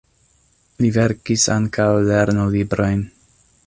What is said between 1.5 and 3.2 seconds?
ankaŭ lernolibrojn.